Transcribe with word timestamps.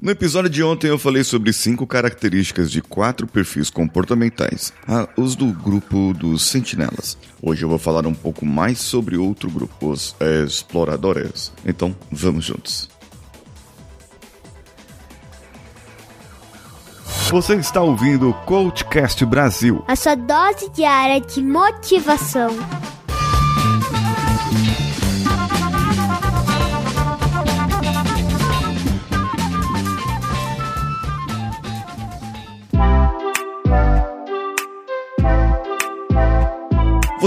No 0.00 0.12
episódio 0.12 0.48
de 0.48 0.62
ontem 0.62 0.86
eu 0.86 0.98
falei 0.98 1.24
sobre 1.24 1.52
cinco 1.52 1.84
características 1.84 2.70
de 2.70 2.80
quatro 2.80 3.26
perfis 3.26 3.68
comportamentais, 3.68 4.72
ah, 4.86 5.08
os 5.16 5.34
do 5.34 5.46
grupo 5.46 6.14
dos 6.14 6.42
sentinelas. 6.42 7.18
Hoje 7.42 7.64
eu 7.64 7.68
vou 7.68 7.80
falar 7.80 8.06
um 8.06 8.14
pouco 8.14 8.46
mais 8.46 8.78
sobre 8.78 9.16
outro 9.16 9.50
grupo, 9.50 9.90
os 9.90 10.14
exploradores. 10.46 11.52
Então, 11.66 11.96
vamos 12.12 12.44
juntos. 12.44 12.88
Você 17.28 17.56
está 17.56 17.82
ouvindo 17.82 18.30
o 18.30 18.34
Coachcast 18.34 19.24
Brasil. 19.26 19.84
A 19.88 19.96
sua 19.96 20.14
dose 20.14 20.70
diária 20.70 21.20
de 21.20 21.42
motivação. 21.42 22.50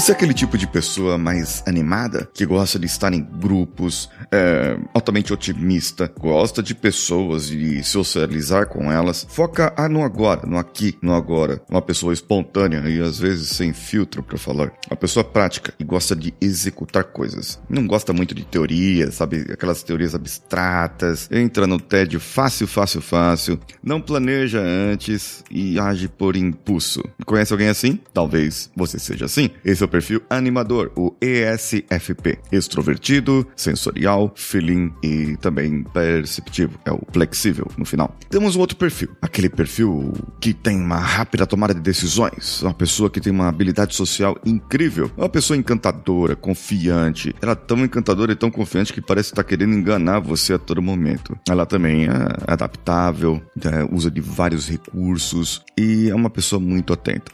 Você 0.00 0.12
é 0.12 0.14
aquele 0.14 0.32
tipo 0.32 0.56
de 0.56 0.66
pessoa 0.66 1.18
mais 1.18 1.62
animada, 1.66 2.26
que 2.32 2.46
gosta 2.46 2.78
de 2.78 2.86
estar 2.86 3.12
em 3.12 3.20
grupos, 3.20 4.08
é, 4.32 4.78
altamente 4.94 5.30
otimista, 5.30 6.10
gosta 6.18 6.62
de 6.62 6.74
pessoas 6.74 7.50
e 7.50 7.84
socializar 7.84 8.66
com 8.66 8.90
elas, 8.90 9.26
foca 9.28 9.74
ah, 9.76 9.90
no 9.90 10.02
agora, 10.02 10.46
no 10.46 10.56
aqui, 10.56 10.96
no 11.02 11.12
agora. 11.12 11.60
Uma 11.68 11.82
pessoa 11.82 12.14
espontânea 12.14 12.78
e 12.88 12.98
às 12.98 13.18
vezes 13.18 13.50
sem 13.50 13.74
filtro 13.74 14.22
para 14.22 14.38
falar. 14.38 14.72
Uma 14.90 14.96
pessoa 14.96 15.22
prática 15.22 15.74
e 15.78 15.84
gosta 15.84 16.16
de 16.16 16.32
executar 16.40 17.04
coisas. 17.04 17.60
Não 17.68 17.86
gosta 17.86 18.14
muito 18.14 18.34
de 18.34 18.42
teoria, 18.42 19.10
sabe? 19.10 19.48
Aquelas 19.52 19.82
teorias 19.82 20.14
abstratas. 20.14 21.28
Entra 21.30 21.66
no 21.66 21.78
tédio 21.78 22.20
fácil, 22.20 22.66
fácil, 22.66 23.02
fácil. 23.02 23.60
Não 23.82 24.00
planeja 24.00 24.62
antes 24.62 25.44
e 25.50 25.78
age 25.78 26.08
por 26.08 26.36
impulso. 26.36 27.02
Conhece 27.26 27.52
alguém 27.52 27.68
assim? 27.68 28.00
Talvez 28.14 28.70
você 28.74 28.98
seja 28.98 29.26
assim. 29.26 29.50
Esse 29.62 29.82
é 29.82 29.86
o 29.86 29.89
perfil 29.90 30.22
animador, 30.30 30.92
o 30.96 31.14
ESFP. 31.20 32.38
Extrovertido, 32.50 33.46
sensorial, 33.56 34.32
feeling 34.34 34.92
e 35.02 35.36
também 35.36 35.82
perceptivo. 35.82 36.78
É 36.84 36.92
o 36.92 37.00
flexível 37.12 37.66
no 37.76 37.84
final. 37.84 38.16
Temos 38.30 38.56
um 38.56 38.60
outro 38.60 38.76
perfil, 38.76 39.10
aquele 39.20 39.48
perfil 39.48 40.12
que 40.40 40.54
tem 40.54 40.80
uma 40.80 40.98
rápida 40.98 41.46
tomada 41.46 41.74
de 41.74 41.80
decisões, 41.80 42.62
uma 42.62 42.72
pessoa 42.72 43.10
que 43.10 43.20
tem 43.20 43.32
uma 43.32 43.48
habilidade 43.48 43.94
social 43.94 44.38
incrível, 44.44 45.10
uma 45.16 45.28
pessoa 45.28 45.56
encantadora, 45.56 46.36
confiante. 46.36 47.34
Ela 47.42 47.52
é 47.52 47.56
tão 47.56 47.84
encantadora 47.84 48.32
e 48.32 48.36
tão 48.36 48.50
confiante 48.50 48.92
que 48.92 49.00
parece 49.00 49.30
estar 49.30 49.44
querendo 49.44 49.74
enganar 49.74 50.20
você 50.20 50.54
a 50.54 50.58
todo 50.58 50.80
momento. 50.80 51.36
Ela 51.48 51.66
também 51.66 52.04
é 52.04 52.10
adaptável, 52.46 53.42
é, 53.62 53.86
usa 53.92 54.10
de 54.10 54.20
vários 54.20 54.68
recursos 54.68 55.62
e 55.76 56.08
é 56.08 56.14
uma 56.14 56.30
pessoa 56.30 56.60
muito 56.60 56.92
atenta, 56.92 57.32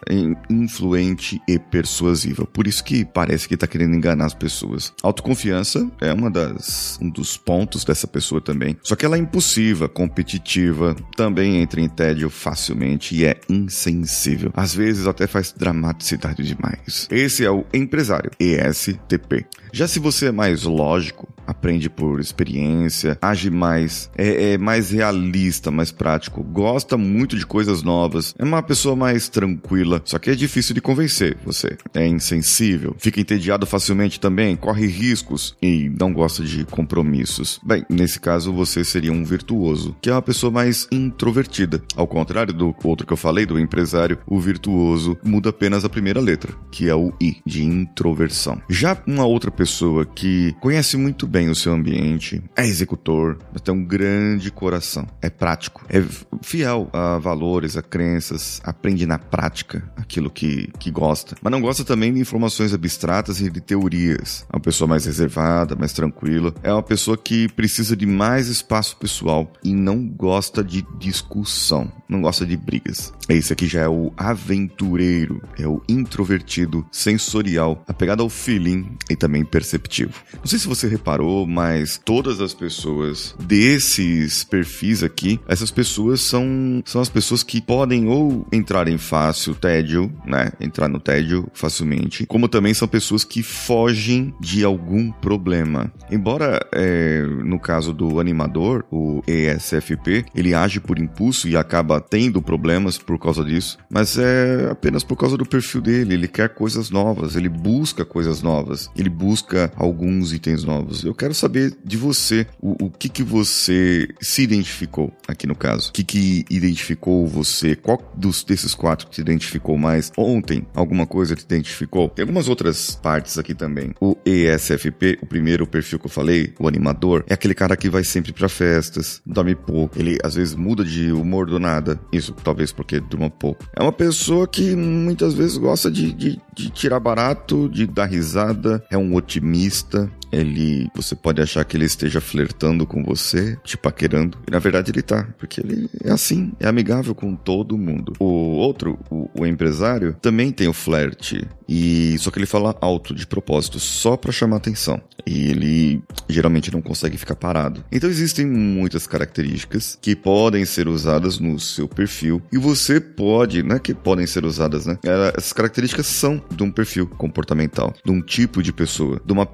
influente 0.48 1.40
e 1.46 1.58
persuasiva 1.58 2.45
Por 2.46 2.66
isso 2.66 2.82
que 2.82 3.04
parece 3.04 3.48
que 3.48 3.54
está 3.54 3.66
querendo 3.66 3.94
enganar 3.94 4.26
as 4.26 4.34
pessoas. 4.34 4.92
Autoconfiança 5.02 5.90
é 6.00 6.12
uma 6.12 6.30
das, 6.30 6.98
um 7.00 7.08
dos 7.08 7.36
pontos 7.36 7.84
dessa 7.84 8.06
pessoa 8.06 8.40
também. 8.40 8.76
Só 8.82 8.96
que 8.96 9.04
ela 9.04 9.16
é 9.16 9.18
impulsiva, 9.18 9.88
competitiva, 9.88 10.96
também 11.16 11.60
entra 11.60 11.80
em 11.80 11.88
tédio 11.88 12.30
facilmente 12.30 13.14
e 13.14 13.24
é 13.24 13.40
insensível. 13.48 14.52
Às 14.54 14.74
vezes 14.74 15.06
até 15.06 15.26
faz 15.26 15.52
dramaticidade 15.52 16.42
demais. 16.42 17.08
Esse 17.10 17.44
é 17.44 17.50
o 17.50 17.64
empresário, 17.72 18.30
ESTP. 18.38 19.46
Já 19.72 19.86
se 19.86 19.98
você 19.98 20.26
é 20.26 20.32
mais 20.32 20.62
lógico, 20.62 21.28
aprende 21.66 21.90
por 21.90 22.20
experiência, 22.20 23.18
age 23.20 23.50
mais, 23.50 24.08
é, 24.16 24.52
é, 24.52 24.58
mais 24.58 24.90
realista, 24.90 25.68
mais 25.68 25.90
prático, 25.90 26.44
gosta 26.44 26.96
muito 26.96 27.36
de 27.36 27.44
coisas 27.44 27.82
novas, 27.82 28.32
é 28.38 28.44
uma 28.44 28.62
pessoa 28.62 28.94
mais 28.94 29.28
tranquila, 29.28 30.00
só 30.04 30.16
que 30.16 30.30
é 30.30 30.36
difícil 30.36 30.76
de 30.76 30.80
convencer 30.80 31.36
você. 31.44 31.76
É 31.92 32.06
insensível, 32.06 32.94
fica 32.98 33.20
entediado 33.20 33.66
facilmente 33.66 34.20
também, 34.20 34.54
corre 34.54 34.86
riscos 34.86 35.56
e 35.60 35.90
não 35.98 36.12
gosta 36.12 36.44
de 36.44 36.64
compromissos. 36.66 37.58
Bem, 37.64 37.84
nesse 37.90 38.20
caso 38.20 38.52
você 38.52 38.84
seria 38.84 39.12
um 39.12 39.24
virtuoso, 39.24 39.96
que 40.00 40.08
é 40.08 40.12
uma 40.12 40.22
pessoa 40.22 40.52
mais 40.52 40.86
introvertida. 40.92 41.82
Ao 41.96 42.06
contrário 42.06 42.54
do 42.54 42.72
outro 42.84 43.04
que 43.04 43.12
eu 43.12 43.16
falei, 43.16 43.44
do 43.44 43.58
empresário, 43.58 44.18
o 44.24 44.38
virtuoso 44.38 45.18
muda 45.24 45.50
apenas 45.50 45.84
a 45.84 45.88
primeira 45.88 46.20
letra, 46.20 46.54
que 46.70 46.88
é 46.88 46.94
o 46.94 47.12
I, 47.20 47.38
de 47.44 47.64
introversão. 47.64 48.62
Já 48.70 48.96
uma 49.04 49.26
outra 49.26 49.50
pessoa 49.50 50.06
que 50.06 50.54
conhece 50.60 50.96
muito 50.96 51.26
bem 51.26 51.48
o 51.48 51.55
seu 51.56 51.72
ambiente, 51.72 52.42
é 52.54 52.64
executor, 52.66 53.38
tem 53.64 53.74
um 53.74 53.84
grande 53.84 54.50
coração, 54.50 55.06
é 55.20 55.28
prático, 55.28 55.84
é 55.88 56.02
fiel 56.42 56.88
a 56.92 57.18
valores, 57.18 57.76
a 57.76 57.82
crenças, 57.82 58.60
aprende 58.64 59.06
na 59.06 59.18
prática 59.18 59.82
aquilo 59.96 60.30
que, 60.30 60.70
que 60.78 60.90
gosta, 60.90 61.36
mas 61.42 61.50
não 61.50 61.60
gosta 61.60 61.84
também 61.84 62.12
de 62.12 62.20
informações 62.20 62.72
abstratas 62.72 63.40
e 63.40 63.50
de 63.50 63.60
teorias. 63.60 64.46
É 64.52 64.56
uma 64.56 64.62
pessoa 64.62 64.86
mais 64.86 65.04
reservada, 65.04 65.74
mais 65.74 65.92
tranquila, 65.92 66.54
é 66.62 66.72
uma 66.72 66.82
pessoa 66.82 67.16
que 67.16 67.48
precisa 67.48 67.96
de 67.96 68.06
mais 68.06 68.48
espaço 68.48 68.96
pessoal 68.96 69.52
e 69.64 69.74
não 69.74 70.06
gosta 70.06 70.62
de 70.62 70.86
discussão, 70.98 71.90
não 72.08 72.20
gosta 72.20 72.46
de 72.46 72.56
brigas. 72.56 73.12
Esse 73.28 73.52
aqui 73.52 73.66
já 73.66 73.82
é 73.82 73.88
o 73.88 74.12
aventureiro, 74.16 75.42
é 75.58 75.66
o 75.66 75.82
introvertido, 75.88 76.86
sensorial, 76.90 77.82
apegado 77.86 78.22
ao 78.22 78.28
feeling 78.28 78.86
e 79.10 79.16
também 79.16 79.44
perceptivo. 79.44 80.14
Não 80.34 80.46
sei 80.46 80.58
se 80.58 80.68
você 80.68 80.86
reparou 80.88 81.26
mas 81.46 82.00
todas 82.04 82.40
as 82.40 82.54
pessoas 82.54 83.34
desses 83.40 84.44
perfis 84.44 85.02
aqui, 85.02 85.40
essas 85.48 85.70
pessoas 85.70 86.20
são, 86.20 86.82
são 86.84 87.00
as 87.00 87.08
pessoas 87.08 87.42
que 87.42 87.60
podem 87.60 88.06
ou 88.06 88.46
entrar 88.52 88.88
em 88.88 88.98
fácil 88.98 89.54
tédio, 89.54 90.12
né? 90.24 90.52
Entrar 90.60 90.88
no 90.88 91.00
tédio 91.00 91.48
facilmente, 91.52 92.26
como 92.26 92.48
também 92.48 92.72
são 92.74 92.86
pessoas 92.86 93.24
que 93.24 93.42
fogem 93.42 94.34
de 94.40 94.64
algum 94.64 95.10
problema. 95.10 95.92
Embora, 96.10 96.60
é, 96.72 97.22
no 97.22 97.58
caso 97.58 97.92
do 97.92 98.20
animador, 98.20 98.84
o 98.90 99.22
ESFP, 99.26 100.24
ele 100.34 100.54
age 100.54 100.80
por 100.80 100.98
impulso 100.98 101.48
e 101.48 101.56
acaba 101.56 101.95
tendo 102.00 102.42
problemas 102.42 102.98
por 102.98 103.18
causa 103.18 103.44
disso, 103.44 103.78
mas 103.90 104.18
é 104.18 104.68
apenas 104.70 105.04
por 105.04 105.16
causa 105.16 105.36
do 105.36 105.46
perfil 105.46 105.80
dele. 105.80 106.14
Ele 106.14 106.28
quer 106.28 106.48
coisas 106.50 106.90
novas, 106.90 107.36
ele 107.36 107.48
busca 107.48 108.04
coisas 108.04 108.42
novas, 108.42 108.90
ele 108.96 109.08
busca 109.08 109.72
alguns 109.76 110.32
itens 110.32 110.64
novos. 110.64 111.04
Eu 111.04 111.14
quero 111.14 111.34
saber 111.34 111.76
de 111.84 111.96
você 111.96 112.46
o, 112.60 112.86
o 112.86 112.90
que 112.90 113.08
que 113.08 113.22
você 113.22 114.08
se 114.20 114.42
identificou 114.42 115.12
aqui 115.26 115.46
no 115.46 115.54
caso. 115.54 115.90
O 115.90 115.92
que 115.92 116.04
que 116.04 116.44
identificou 116.50 117.26
você? 117.26 117.76
Qual 117.76 118.12
dos 118.16 118.44
desses 118.44 118.74
quatro 118.74 119.08
te 119.08 119.20
identificou 119.20 119.76
mais? 119.76 120.12
Ontem, 120.16 120.66
alguma 120.74 121.06
coisa 121.06 121.34
te 121.34 121.42
identificou? 121.42 122.08
Tem 122.08 122.22
algumas 122.22 122.48
outras 122.48 122.94
partes 122.96 123.38
aqui 123.38 123.54
também. 123.54 123.94
O 124.00 124.16
ESFP, 124.24 125.18
o 125.22 125.26
primeiro 125.26 125.66
perfil 125.66 125.98
que 125.98 126.06
eu 126.06 126.10
falei, 126.10 126.54
o 126.58 126.68
animador, 126.68 127.24
é 127.26 127.34
aquele 127.34 127.54
cara 127.54 127.76
que 127.76 127.88
vai 127.88 128.04
sempre 128.04 128.32
para 128.32 128.48
festas, 128.48 129.20
dorme 129.24 129.54
pouco. 129.54 129.98
Ele 129.98 130.18
às 130.22 130.34
vezes 130.34 130.54
muda 130.54 130.84
de 130.84 131.12
humor 131.12 131.46
do 131.46 131.58
nada. 131.58 131.85
Isso 132.12 132.32
talvez 132.32 132.72
porque 132.72 133.00
durma 133.00 133.28
pouco. 133.30 133.64
É 133.74 133.82
uma 133.82 133.92
pessoa 133.92 134.46
que 134.48 134.74
muitas 134.74 135.34
vezes 135.34 135.56
gosta 135.56 135.90
de, 135.90 136.12
de, 136.12 136.40
de 136.54 136.70
tirar 136.70 137.00
barato, 137.00 137.68
de 137.68 137.86
dar 137.86 138.06
risada, 138.06 138.84
é 138.90 138.96
um 138.96 139.14
otimista, 139.14 140.10
ele 140.32 140.88
você 140.94 141.14
pode 141.14 141.40
achar 141.40 141.64
que 141.64 141.76
ele 141.76 141.84
esteja 141.84 142.20
flertando 142.20 142.86
com 142.86 143.02
você, 143.02 143.56
te 143.64 143.76
paquerando, 143.76 144.38
e 144.46 144.50
na 144.50 144.58
verdade 144.58 144.90
ele 144.90 145.02
tá, 145.02 145.28
porque 145.38 145.60
ele 145.60 145.88
é 146.04 146.10
assim, 146.10 146.52
é 146.60 146.66
amigável 146.66 147.14
com 147.14 147.34
todo 147.34 147.78
mundo. 147.78 148.12
O 148.18 148.24
outro, 148.24 148.98
o, 149.10 149.30
o 149.38 149.46
empresário, 149.46 150.16
também 150.20 150.50
tem 150.50 150.68
o 150.68 150.72
flerte, 150.72 151.46
e 151.68 152.16
só 152.18 152.30
que 152.30 152.38
ele 152.38 152.46
fala 152.46 152.76
alto 152.80 153.14
de 153.14 153.26
propósito, 153.26 153.78
só 153.80 154.16
para 154.16 154.32
chamar 154.32 154.56
atenção. 154.56 155.00
E 155.26 155.50
ele 155.50 156.02
geralmente 156.28 156.72
não 156.72 156.80
consegue 156.80 157.18
ficar 157.18 157.34
parado. 157.34 157.84
Então 157.90 158.08
existem 158.08 158.46
muitas 158.46 159.06
características 159.06 159.98
que 160.00 160.14
podem 160.14 160.64
ser 160.64 160.88
usadas 160.88 161.38
no 161.38 161.58
seu 161.58 161.88
perfil 161.88 162.40
e 162.52 162.58
você 162.58 163.00
pode, 163.00 163.62
não 163.62 163.76
é 163.76 163.78
que 163.78 163.94
podem 163.94 164.26
ser 164.26 164.44
usadas, 164.44 164.86
né? 164.86 164.98
Essas 165.36 165.52
características 165.52 166.06
são 166.06 166.42
de 166.50 166.62
um 166.62 166.70
perfil 166.70 167.06
comportamental, 167.06 167.92
de 168.04 168.12
um 168.12 168.20
tipo 168.20 168.62
de 168.62 168.72
pessoa, 168.72 169.20
de 169.24 169.32
uma 169.32 169.46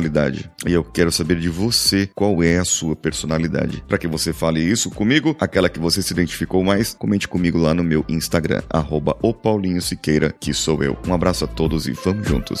personalidade. 0.00 0.50
E 0.66 0.72
eu 0.72 0.82
quero 0.82 1.12
saber 1.12 1.38
de 1.38 1.48
você 1.48 2.08
qual 2.14 2.42
é 2.42 2.58
a 2.58 2.64
sua 2.64 2.96
personalidade. 2.96 3.82
Para 3.86 3.98
que 3.98 4.08
você 4.08 4.32
fale 4.32 4.60
isso 4.60 4.90
comigo, 4.90 5.36
aquela 5.38 5.68
que 5.68 5.78
você 5.78 6.02
se 6.02 6.12
identificou 6.12 6.64
mais, 6.64 6.94
comente 6.94 7.28
comigo 7.28 7.58
lá 7.58 7.74
no 7.74 7.84
meu 7.84 8.04
Instagram, 8.08 8.62
arroba 8.70 9.16
o 9.22 9.34
Paulinho 9.34 9.82
Siqueira, 9.82 10.34
que 10.40 10.54
sou 10.54 10.82
eu. 10.82 10.96
Um 11.06 11.14
abraço 11.14 11.44
a 11.44 11.48
todos 11.48 11.86
e 11.86 11.92
vamos 11.92 12.26
juntos. 12.26 12.60